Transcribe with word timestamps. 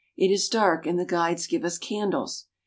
It 0.17 0.31
is 0.31 0.49
dark 0.49 0.87
and 0.87 0.97
the 0.97 1.05
guides 1.05 1.45
give 1.45 1.63
us 1.63 1.77
candles. 1.77 2.45